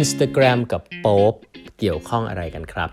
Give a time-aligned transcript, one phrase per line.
[0.00, 1.34] Instagram กับโป๊ป
[1.78, 2.90] เกี่ยวข้องอะไรกันครับ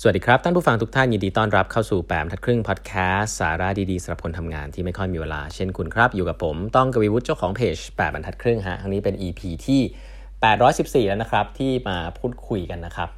[0.00, 9.80] สวัสดีครับ ท่านผู้ฟังทุกท่านยินดีต้อนรับเข้าสู่แปมทัดครึ่งพอดแคสสาระดี ๆสำหรับคนทำงานที่ไม่ค่อยมีเวลาเช่นคุณครับ อยู่กับผม ต้องกวีวุฒิเจ้าของเพจแปดบรรทัดครึ่งฮะครั้งนี้เป็น EP ที่
[10.44, 13.08] 814 แล้วนะครับ ที่มาพูดคุยกันนะครับ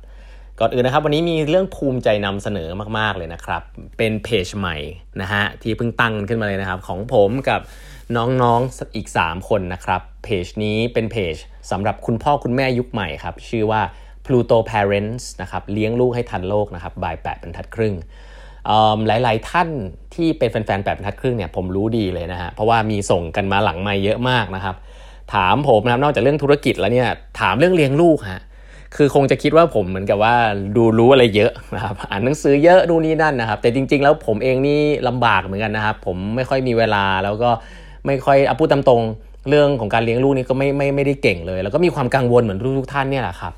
[0.61, 3.63] ก่อนอื่นนะครับ วันนี้มีเรื่องภูมิใจนำเสนอมากๆเลยนะครับ
[3.99, 4.77] เป็นเพจใหม่
[5.21, 7.61] นะฮะที่เพิ่งตั้งขึ้นมาเลยนะครับ ของผมกับ
[8.15, 11.35] น้องๆอีก 3 คนนะครับเพจนี้เป็นเพจ
[11.71, 13.83] สำหรับคุณพ่อคุณแม่ยุคใหม่ครับ ชื่อว่า
[14.27, 17.95] Pluto Parents นะครับเลี้ยงลูกให้ทันโลกนะครับบาย8บรรทัดครึ่ง
[19.07, 19.69] หลายๆท่าน
[20.15, 24.77] ที่เป็นแฟนๆแปดบรรทัดครึ่งเนี่ยผมรู้ดีเลยนะฮะเพราะว่ามีส่งกันมาหลังไม่เยอะมากนะครับ
[25.35, 27.09] ถามผมนะนอกจากเรื่องธุรกิจแล้วเนี่ย
[27.41, 28.43] ถามเรื่องเลี้ยงลูกฮะ
[28.97, 30.35] คือคงจะคิดว่าผมเหมือนกับว่า
[30.77, 37.51] ดูรู้อะไรเยอะนะครับอ่านหนังสือเยอะดูนี่นั่นนะครับ แต่จริง ๆ แล้วผมเองนี่ลำบากเหมือนกันนะครับ ผมไม่ค่อยมีเวลาแล้วก็
[38.07, 39.03] ไม่ค่อยอพูดตามตรง
[39.49, 43.53] เรื่องของการเลี้ยงลูกนี่ก็ไม่ไม่ไม่ได้เก่งเลย แล้วก็มีความกังวลเหมือนทุกท่านเนี่ยแหละครับ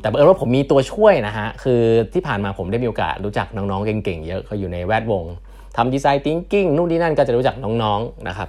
[0.00, 1.80] แต่เออว่าผมมีตัวช่วยนะฮะ คือ
[2.14, 5.24] ที่ผ่านมาผมได้มีโอกาสรู้จักน้องๆเก่งๆเยอะเขาอยู่ในแวดวง
[5.76, 8.48] ทำดีไซน์ทิงกิ้งนู่นนี่นั่นก็จะรู้จักน้องๆนะครับ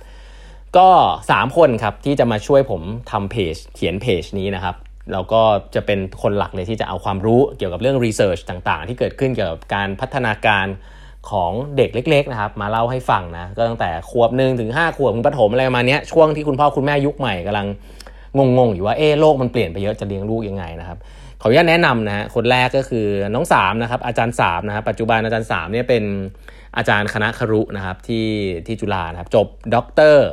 [0.77, 0.87] ก็
[1.27, 4.75] 3 คนครับที่จะมาช่วยผมทำเพจเขียนเพจนี้นะครับ
[5.13, 5.41] แล้วก็
[5.75, 10.65] จะเป็นคนหลักเลยที่จะเอาความรู้เกี่ยวกับเรื่องรีเสิร์ชต่างๆ ที่เกิดขึ้นเกี่ยวกับการพัฒนาการ
[11.31, 17.67] ของเด็กเล็กๆนะครับมาเล่าให้ฟังนะก็ตั้งแต่ขวบหนึ่งถึงห้าขวบประถมอะไรมาเนี้ยช่วงที่คุณพ่อคุณแม่ยุคใหม่กำลัง
[18.37, 20.97] งงๆอยู่ว่าเออโลกมันเปลี่ยนไปเยอะจะเลี้ยงลูกยังไงนะครับ
[21.41, 26.03] ขออนุญาตแนะนำนะฮะคนแรกก็คือน้องสามนะครับอาจารย์สามนะครับปัจจุบันอาจารย์สามเนี่ยเป็น
[26.77, 28.27] อาจารย์คณะครุนะครับที่
[28.67, 30.27] ที่จุฬานะครับจบด็อกเตอร์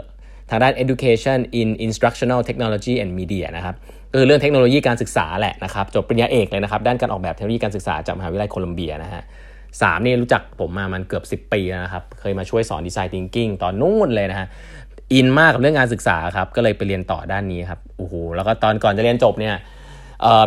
[0.51, 3.75] ทางด้าน education in instructional technology and media นะครับ
[4.11, 9.23] ก็คือเรื่องเทคโนโลยีการศึกษาแหละนะครับจบปริญญาเอกเลยนะครับด้านการออกแบบเทคโนโลยีการศึกษาจากมหาวิทยาลัยโคลัมเบียนะฮะ
[9.83, 14.49] สามนี่รู้จักผมมามันเกือบ 10 ปีแล้วนะครับ เคยมาช่วยสอน design thinking ตอนนู้นเลยนะฮะ
[15.13, 19.55] อินมากกับเรื่องงานศึกษาครับ ก็เลยไปเรียนต่อด้านนี้ครับโอ้โหแล้วก็ตอนก่อนจะเรียนจบเนี่ย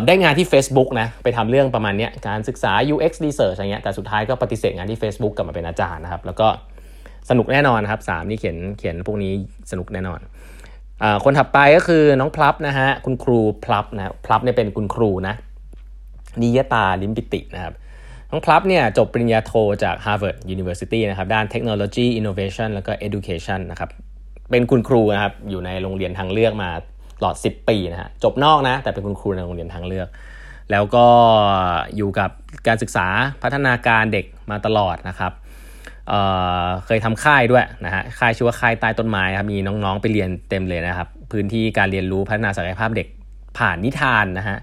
[0.06, 6.48] ได้งานที่ Facebook นะไปทำเรื่องประมาณนี้การศึกษา UX research อะไรเงี้ยแต่สุดท้ายก็ปฏิเสธงานที่ Facebook กลับมาเป็นอาจารย์นะครับ แล้วก็
[7.30, 9.32] สนุกแน่นอนครับสามนี่เขียนเขียนพวกนี้
[9.70, 15.34] สนุกแน่นอน คนถัดไปก็คือน้องพลับนะฮะคุณครูพลับนะพลับเนี่ยเป็นคุณครูนะ
[16.42, 17.74] นิยตาลิมปิตินะครับ
[18.30, 19.52] น้องพลับเนี่ยจบปริญญาโท
[19.84, 23.90] จาก Harvard University นะครับด้าน Technology Innovation แล้วก็ Education นะครับ
[24.50, 26.70] เป็นคุณครูนะครับอยู่ในโรงเรียนทางเลือกมา
[27.18, 30.08] ตลอด 10 ปีนะฮะจบนอกนะ แต่เป็นคุณครูในโรงเรียนทางเลือก
[30.70, 31.06] แล้วก็
[31.96, 32.30] อยู่กับ
[32.66, 33.06] การศึกษา
[33.42, 35.32] พัฒนาการเด็กมาตลอดนะครับ
[36.08, 43.08] เเคยทำค่ายด้วยนะฮะค่ายชื่อว่าค่ายใต้ต้นไม้ครับมีน้องๆไปเรียนเต็มเลยนะครับ พื้นที่การเรียนรู้พัฒนาศักยภาพเด็ก
[43.58, 44.58] ผ่านนิทานนะฮะ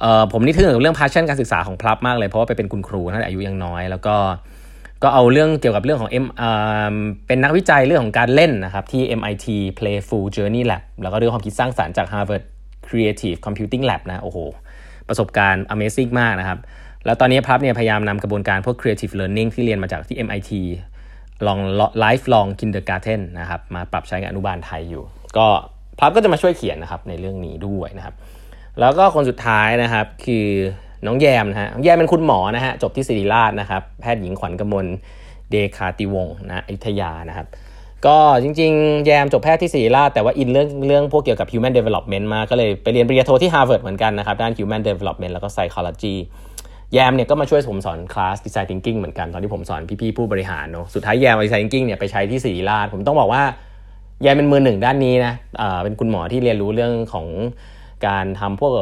[0.00, 4.16] เอ่อผมนี่ทึ่งกับเรื่องพาชั่นการศึกษาของพลับมากเลยเพราะว่าไปเป็นคุณครูตั้งแต่อายุยังน้อย แล้วก็
[5.02, 6.50] ก็เอาเรื่องเกี่ยวกับเรื่องของ M เอ่
[6.92, 6.94] อ
[7.26, 9.46] เป็นนักวิจัยเรื่องของการเล่นนะครับที่ MIT
[9.78, 12.44] Playful Journey Lab แล้วก็เรื่องความคิดสร้างสารรค์จาก Harvard
[12.86, 14.38] Creative Computing Lab นะโอ้โห
[15.08, 16.58] ประสบการณ์ Amazing มากนะครับ
[17.04, 20.50] แล้วตอนนี้พลับเนี่ยพยายามนำกระบวนการพวก Creative Learning ที่เรียนมาจากที่ MIT
[21.46, 21.58] ลอง
[22.04, 25.02] Lifelong Kindergarten นะครับมาปรับใช้กับอนุบาลไทยอยู่
[25.36, 25.46] ก็
[25.98, 28.14] พลับก็จะมาช่วยเขียนนะครับในเรื่องนี้ด้วยนะครับ
[28.80, 30.46] แล้วก็คนสุดท้ายนะครับคือ
[31.06, 34.86] น้องแยมนะฮะน้องแยมเป็นคุณหมอนะฮะจบที่ศิริราชนะครับ แพทย์หญิงขวัญกมล
[35.50, 37.46] เดคาติวงนะอยุธยานะครับ
[38.06, 46.14] ก็จริงๆ แยมจบแพทย์ที่ศิริราชแต่ว่าอินเรื่องเรื่องพวกเกี่ยวกับ human development มาก็เลยไปเรียนปริญญาโทที่ Harvard เหมือนกันนะครับ ด้าน human development แล้วก็ psychology
[46.92, 53.42] แยมเนี่ยก็มาช่วยผมสอนคลาส design thinking เหมือนกันตอนที่ผมสอนพี่ๆผู้บริหารเนาะสุดท้ายแยม design thinking เนี่ยไปใช้ที่ศิริราชผมต้องบอกว่า
[54.22, 57.26] แยมเป็นมือหนึ่งด้านนี้นะเอ่าเป็นคุณหมอที่เรียนรู้เรื่องของ
[58.06, 58.76] การทำพวกเ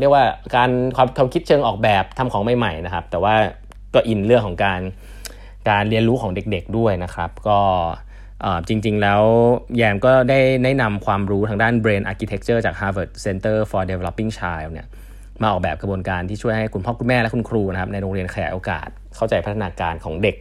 [0.00, 0.24] เรียกว่า
[0.56, 3.34] การความความคิดเชิงออกแบบทำของใหม่ๆนะครับ แต่ว่า
[3.94, 4.80] ก็อินเรื่องของการ
[5.70, 7.60] การเรียนรู้ของเด็กๆด้วยนะครับ ก็
[8.68, 9.22] จริงๆแล้ว
[9.76, 14.86] แยมก็ได้แนะนำความรู้ทางด้าน Brain Architecture จาก Harvard Center for Developing Child เนี่ย
[15.42, 20.36] มาออกแบบกระบวนการที่ช่วยให้คุณพ่อคุณแม่และคุณครูนะครับในโรงเรียนขยายโอกาส เข้าใจพัฒนาการของเด็ก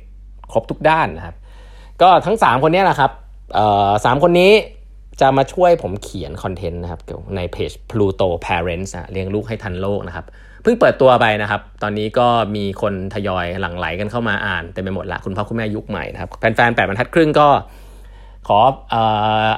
[0.52, 1.36] ครบทุกด้านนะครับ
[2.02, 3.12] ก็ทั้ง 3 คนนี้แหละครับ
[4.06, 4.52] สามคนนี้
[5.22, 7.02] จะมาช่วยผมเขียน content นะครับ
[7.36, 10.26] ในเพจ Pluto Parents นะเลี้ยงลูกให้ทันโลกนะครับ
[10.64, 17.48] เพิ่งเปิดตัวไปนะครับ ตอนนี้ก็มีคนทยอยหลั่งไหลกันเข้ามาอ่านเต็มไปหมดละคุณพ่อคุณแม่ยุคใหม่นะครับ แฟนๆแปดบรรทัดครึ่งก็
[18.48, 18.60] ขอ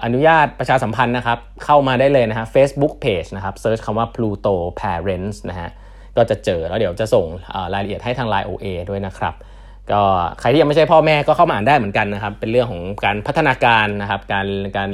[0.05, 5.69] อนุญาตประชาสัมพันธ์นะครับ เข้ามาได้เลยนะฮะ Facebook Page นะครับ search คำว่า Pluto Parents นะฮะ
[6.15, 7.25] ก็จะเจอแล้วเดี๋ยวจะส่ง
[7.73, 9.33] รายละเอียดให้ทาง Line OA ด้วยนะครับ
[9.91, 10.01] ก็
[10.39, 14.91] ใครที่ยังไม่ใช่พ่อแม่ก็เข้ามาอ่านได้เหมือนกันนะครับ เป็นเรื่องของการพัฒนาการนะครับ การการ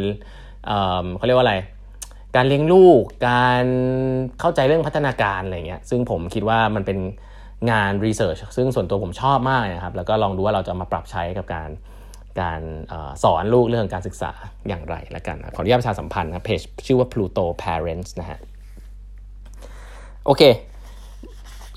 [1.17, 1.55] เขาเรียกว่าอะไร
[2.35, 3.63] การเลี้ยงลูก การ
[4.39, 6.99] เข้าใจเรื่องพัฒนาการอะไรเงี้ย ซึ่งผมคิดว่ามันเป็น
[7.71, 11.69] งานรีเสิร์ชซึ่งส่วนตัวผมชอบมากนะครับ แล้วก็ลองดูว่าเราจะมาปรับใช้กับการ
[12.41, 12.61] การ
[13.23, 14.31] สอนลูกเรื่องการศึกษา
[14.67, 18.39] อย่างไรละกันขออนุญาตประชาสัมพันธ์นะเพจชื่อว่า Pluto Parents นะฮะ
[20.25, 20.41] โอเค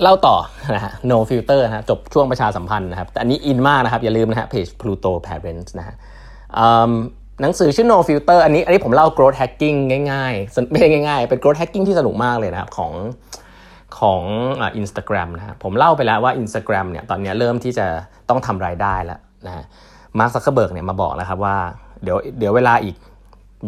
[0.03, 0.37] เล่าต่อ
[0.75, 5.95] นะฮะ no filter นะฮะจบช่วงประชาสัมพันธ์นะครับ แต่อันนี้อินมากนะครับ อย่าลืมนะฮะเพจ Pluto Parents นะฮะ
[7.41, 9.79] หนังสือชื่อ no filter อันนี้อันนี้ผมเล่า growth hacking
[10.13, 12.93] ง่ายๆไม่ใช่ง่ายๆ เป็น growth hacking ที่สนุกมากเลยนะครับของ
[13.99, 14.23] ของ
[14.77, 17.87] อินสตาแกรมนะผมเล่าไปแล้วว่า Instagram เนี่ยตอนนี้เริ่มที่จะ
[18.29, 19.65] ต้องทำรายได้แล้วนะ
[20.19, 21.57] มาร์คซักเคอร์เบิร์กเนี่ยมาบอกแล้วครับว่า
[22.03, 22.97] เดี๋ยวเดี๋ยวเวลาอีก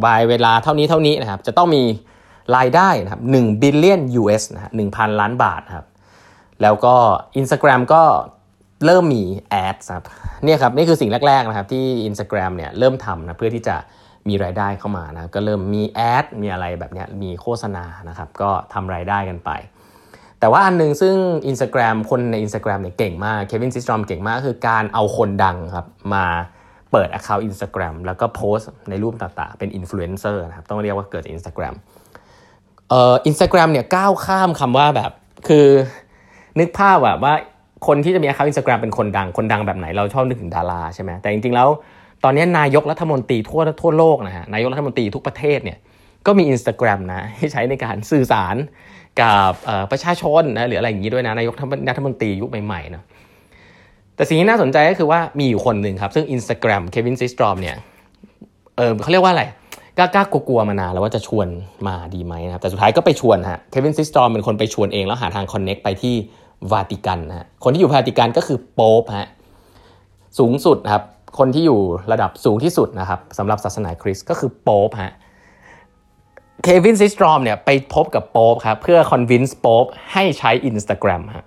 [0.05, 1.83] วายเวลาเท่านี้เท่านี้นะครับจะต้องมี
[2.57, 5.87] รายได้นะครับ1 billion US นะฮะ1,000 ล้านบาทครับ
[6.63, 6.95] แล้วก็
[7.41, 8.03] Instagram ก็
[8.85, 10.03] เริ่มมีแอดครับ
[10.45, 13.77] เนี่ยครับนี่คือสิ่งแรกๆนะครับที่ Instagram เนี่ยเริ่มทำนะเพื่อที่จะ
[14.29, 19.51] มีรายได้เข้ามานะก็เริ่มมีแอดมีอะไรแบบนี้มีโฆษณานะครับก็ทำรายได้กันไป
[20.41, 21.17] แต่ว่าอันนึงซึ่ง
[21.51, 26.25] Instagram คนใน Instagram เนี่ยเก่งมากเควินซิสตรอมเก่งมากคือการเอาคนดังครับมา
[26.93, 28.59] เปิด Account Instagram แล้วก็โพส
[28.89, 31.75] ในรูปต่างๆ เป็นอินฟลูเอนเซอร์นะครับต้องเรียกว่าเกิด Instagram
[32.89, 35.13] เอ่ออินสตาแกรมเนี่ยก้าวข้ามคำว่าแบบ
[35.49, 35.67] คือ
[36.59, 37.35] นึกภาพแบบว่า
[37.87, 41.69] คนที่จะมี account Instagram เป็นคนดัง คนดังแบบไหนเราชอบนึกถึงดาราใช่ไหมแต่จริงๆแล้ว
[42.25, 45.79] ตอนนี้นายกรัฐมนตรีทั่วทั่วโลกนะฮะนายกรัฐมนตรีทุกประเทศเนี่ย
[46.27, 48.57] ก็มี Instagram นะที่ใช้ในการสื่อสาร
[49.21, 49.53] กับ
[49.91, 53.05] ประชาชนนะหรืออะไรอย่างนี้ด้วยนะนายกรัฐมนตรียุคใหม่ๆนะ
[54.17, 57.77] แต่สิ่งที่น่าสนใจก็คือว่ามีอยู่คนหนึ่งครับ ซึ่ง Instagram เควินซิสตรอมเนี่ย
[58.77, 59.45] เออเขาเรียกว่าอะไร
[59.99, 61.49] กล้ากล้ากลัวมานานแล้วว่าจะชวน
[61.87, 66.15] มาดีไหมนะครับแต่สุดท้ายก็ไปชวนฮะเควินซิสตรอมเป็นคนไปชวนเองแล้วหาทาง connect ไปที่
[66.73, 69.29] วาติกันนะฮะคนที่อยู่วาติกันก็คือโป๊ปฮะ
[70.39, 71.05] สูงสุดครับ
[71.39, 71.81] คนที่อยู่
[72.13, 75.13] ระดับสูงที่สุดนะครับสำหรับศาสนาคริสต์ก็คือโป๊ปฮะ
[76.63, 81.47] เควินซิสตรอมเนี่ยไปพบกับโป๊ปครับเพื่อ convince โป๊ปให้ใช้ Instagram ฮะ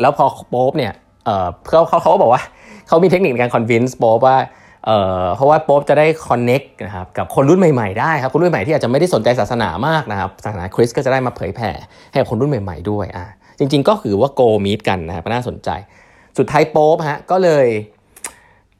[0.00, 0.92] แล้วพอโป๊ปเนี่ย
[1.24, 2.42] เอ่อเขาเขาเขาบอกว่า
[2.88, 4.38] เขามีเทคนิคในการ convince โป๊ปว่า
[4.86, 11.70] เอ่อเพราะว่าโป๊ปจะได้ connect นะครับกับคนรุ่นใหม่ๆได้ครับคนรุ่นใหม่ที่อาจจะไม่ได้สนใจศาสนามากนะครับศาสนาคริสต์ก็จะได้มาเผยแผ่
[12.12, 13.24] ให้คนรุ่นใหม่ ๆด้วยอะ
[13.58, 15.70] จริง ๆ ก็คือว่าโกมีดกันนะครับน่าสนใจ
[16.38, 17.66] สุดท้ายโป๊ปฮะก็เลย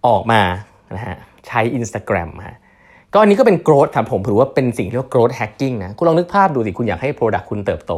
[0.06, 0.42] ออกมา
[0.94, 1.16] นะฮะ
[1.46, 2.56] ใช้ Instagram ฮะ
[3.12, 7.92] ก็อันนี้ก็เป็น growth ครับผมถือว่าเป็นสิ่งที่เรียกว่า growth hacking นะคุณลองนึกภาพดูสิคุณอยากให้ Product คุณเติบโต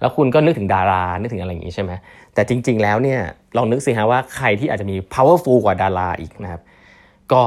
[0.00, 1.92] แล้วคุณก็นึกถึงดารา นึกถึงอะไรอย่างนี้ใช่ไหม
[2.34, 3.20] แต่จริง ๆ แล้วเนี่ย
[3.56, 6.60] ลองนึกสิฮะว่าใครที่อาจจะมี powerful กว่าดาราอีกนะครับ
[7.32, 7.42] ก็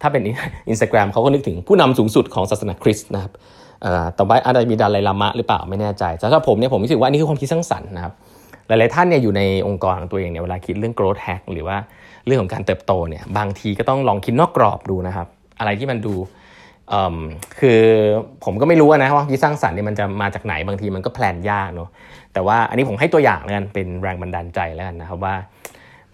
[0.00, 0.22] ถ้าเป็น
[0.68, 3.32] อินสตาแกรมเขาก็นึกถึงผู้นำสูงสุดของศาสนาคริสต์นะครับ
[4.18, 8.12] ต่อไปอาจจะมีดาราลามะหรือเปล่าไม่แน่ใจแต่ถ้าผมเนี่ยผมรู้สึกว่านี่คือความคิดสร้างสรรค์นะครับ
[8.68, 11.76] หลายๆท่านเนี่ยอยู่ในองค์กรของตัวเองเนี่ยเวลาคิดเรื่อง growth hack หรือว่า
[12.26, 15.26] เรื่องของการเติบโตเนี่ยบางทีก็ต้องลองคิดนอกกรอบดูนะครับ
[15.58, 16.14] อะไรที่มันดู
[17.60, 17.80] คือ
[18.44, 21.88] ผมก็ไม่รู้นะว่าคิดสร้างสรรค์เนี่ยมันจะมาจากไหนบางทีมันก็แพลนยากเนาะ
[22.32, 25.34] แต่ว่าอันนี้ผมให้ตัวอย่างแล้วกันเป็นแรงบันดาลใจแล้วกันนะครับว่า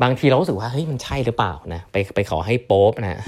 [0.03, 3.23] บางทีเรารู้สึกว่าเฮ้ยมันใช่หรือเปล่านะไปไปขอให้โป๊ปนะ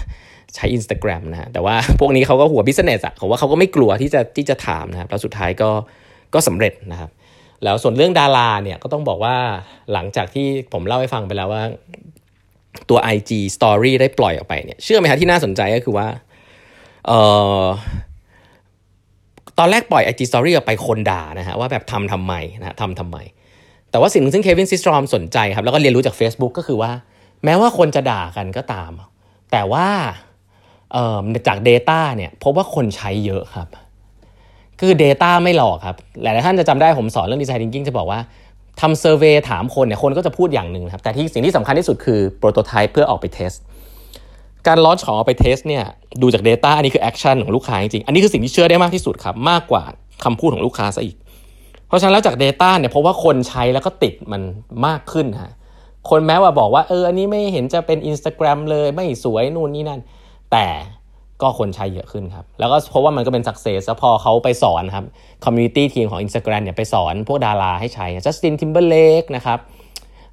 [0.54, 5.70] ใช้ Instagram นะแต่ว่าพวกนี้เขาก็หัวบิสเนสอะเขาว่าเขาก็ไม่กลัวที่จะที่จะถามนะครับแล้วสุดท้ายก็
[6.34, 7.10] ก็สำเร็จนะครับ
[7.64, 9.36] แล้วส่วนเรื่องดาราเนี่ยก็ต้องบอกว่า
[9.92, 11.62] หลังจากที่ผมเล่าให้ฟังไปแล้วว่า
[12.88, 16.06] ตัว IG Story ได้ปล่อยออกไปเนี่ยเชื่อไหมครับที่น่าสนใจก็คือว่า
[17.06, 17.20] เอ่
[17.60, 17.62] อ
[19.58, 23.18] ตอนแรกปล่อย IG Story ออกไปคนด่านะฮะว่าแบบทำทำไมนะทำทำไม
[23.90, 26.92] แต่ว่าสิ่งซึ่งเควินซิสตรอมสนใจครับแล้วก็เรียนรู้จาก Facebook ก็คือว่า
[27.44, 28.92] แม้ว่าคนจะด่ากันก็ตาม
[29.52, 29.86] แต่ว่า
[31.46, 33.68] จาก Data เนี่ยพบว่าคนใช้เยอะครับ
[34.80, 38.20] คือ Data ไม่หลอกครับ หลายท่านจะจำได้ผมสอนเรื่อง Design Thinking จะบอกว่า
[38.80, 43.52] ทำ survey ถามคนเนี่ยคนก็จะพูดอย่างหนึ่งครับ แต่ที่สิ่งที่สำคัญที่สุดคือ prototype เพื่อออกไป test
[44.66, 45.84] การ launch ของเอาไป test เนี่ย
[46.22, 49.82] ดูจาก Data อันนี้คือ action ของลูกค้าจริงๆ อันนี้คือสิ่งที่เชื่อได้มากที่สุดครับ มากกว่า
[50.24, 51.16] คำพูดของลูกค้าซะอีก
[51.86, 54.42] เพราะฉะนั้นแล้วจาก Data เนี่ยเพราะว่าคนใช้แล้วก็ติดมัน
[54.86, 55.52] มากขึ้นฮะ
[56.10, 60.00] คนแม้ว่าบอกว่าเอออันนี้ไม่เห็นจะเป็น Instagram เลยไม่สวยนู่นนี่นั่น
[60.52, 60.66] แต่
[61.42, 65.04] ก็คนใช้เยอะขึ้นครับ แล้วก็เพราะว่ามันก็เป็น success พอเขาไปสอนครับ
[65.44, 69.58] community team ของ Instagram เนี่ยไปสอนพวกดาราให้ใช้ Justin Timberlake นะครับ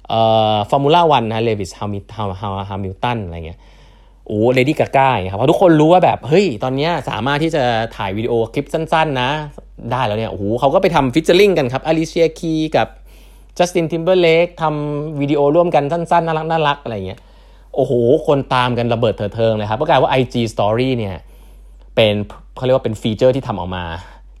[0.08, 0.20] เอ่
[0.52, 3.58] อ Formula One นะ Lewis Hami Hamilton อะไรเงี้ย
[4.26, 7.62] โอ้ Lady Gaga ครับเพราะทุกคนรู้ว่าแบบ เฮ้ย ตอนนี้สามารถที่จะ
[7.96, 9.30] ถ่ายวิดีโอคลิปสั้น ๆ นะ
[9.90, 12.88] ได้แล้วเนี่ยโอ้โหเขาก็ไปทำ featuring กันครับ Alicia Keys กับ
[13.58, 17.20] Justin Timberlake ทำวิดีโอร่วมกันสั้น ๆ น่ารักน่ารักอะไรเงี้ย
[17.78, 17.94] โอ้โห
[18.26, 21.16] คนตามกันระเบิดเถิดเทิงเลยครับประกาศว่า IG Story เนี่ย
[21.96, 22.14] เป็น
[22.56, 23.84] เขาเรียกว่าเป็น feature ที่ทำออกมา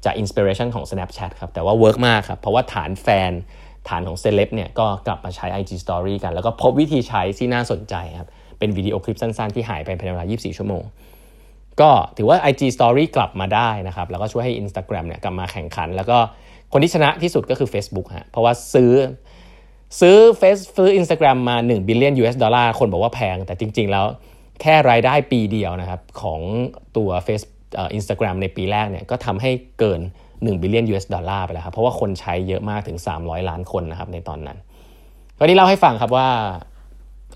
[0.04, 3.32] จาก inspiration ของ Snapchat ครับ แต่ว่า work มากครับ เพราะว่าฐานแฟน
[3.88, 8.28] ฐานของเซเลบเนี่ยก็กลับมาใช้ IG Story กัน แล้วก็พบวิธีใช้ที่น่าสนใจครับ
[8.58, 10.82] เป็นวิดีโอคลิปสั้นๆ ที่หายไปภายในเวลา 24 ชั่วโมง
[11.80, 16.18] ก็ถือว่า IG Story กลับมาได้นะครับ แล้วก็ช่วยให้ Instagram เนี่ยกลับมาแข่งขัน แล้วก็
[16.72, 18.92] คนที่ชนะที่สุดก็คือ Facebook ฮะเพราะว่าซื้อ
[20.00, 24.04] ซื้อ Face ซื้อ Instagram มา1 billion US ดอลลาร์คนบอกว่าแพง แต่จริง ๆ แล้ว
[24.60, 26.40] แค่รายได้ปีเดียวนะครับ ของ
[26.96, 27.46] ตัว Face
[27.94, 34.58] Instagram ในปีแรกเนี่ยก็ทำให้เกิน 1 บิลเลียน US ดอลลาร์ไปแล้วครับ เพราะว่าคนใช้เยอะมากถึง 300 ล้านคนนะครับในตอนนั้น
[35.38, 36.28] วันนี้เล่าให้ฟังครับว่า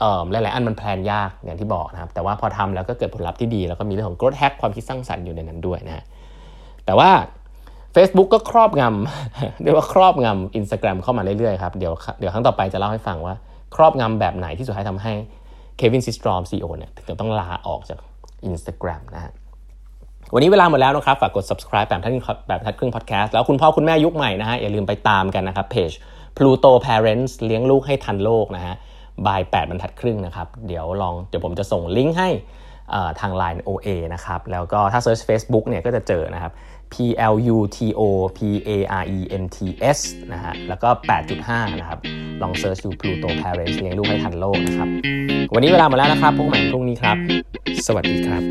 [0.00, 6.04] เออหลายๆอันมัน plan ยากอย่างที่บอกนะครับ แต่ว่าพอทำแล้วก็เกิดผลลัพธ์ที่ดี แล้วก็มีเรื่องของ growth hack ความคิดสร้างสรรค์อยู่ในนั้นด้วยนะฮะ
[6.84, 7.10] แต่ว่า
[7.94, 13.34] Facebook ก็ครอบงำเรียกว่าครอบงำ Instagram เข้ามาเรื่อยๆครับ เดี๋ยวเดี๋ยวครั้งต่อไปจะเล่าให้ฟังว่า
[13.76, 15.12] ครอบงำแบบไหนที่สุดท้ายทำให้
[15.76, 17.98] เควินซิสตรอมซีโอเนี่ยถึงต้องลาออกจาก
[18.48, 19.32] Instagram นะฮะ
[20.34, 25.90] วันนี้เวลาหมดแล้วนะครับ ฝากกด subscribe แบบทัดแบบทัดครึ่ง podcast แล้วคุณพ่อคุณแม่ยุคใหม่นะฮะ อย่าลืมไปตามกันนะครับเพจ
[26.36, 28.74] Pluto Parents เลี้ยงลูกให้ทันโลกนะฮะ
[29.26, 32.28] บาย8บรรทัดครึ่งนะครับ เดี๋ยวลองเดี๋ยวผมจะส่งลิงก์ให้
[33.20, 36.52] ทาง Line OA นะครับ แล้วก็ถ้า search Facebook เนี่ยก็จะเจอนะครับ
[36.92, 36.94] P
[37.32, 38.02] L U T O
[38.36, 38.70] P A
[39.02, 39.58] R E N T
[39.96, 39.98] S
[40.32, 40.88] นะฮะ แล้วก็
[41.34, 42.00] 8.5 นะครับ
[42.42, 44.88] ลองเซิร์ชดู Pluto Parents เลี้ยงลูกให้ทันโลกนะครับ
[45.54, 47.16] วันนี้เวลาหมดแล้วนะครับ พบกันใหม่พรุ่งนี้ครับ
[47.86, 48.42] สวัสดีครับ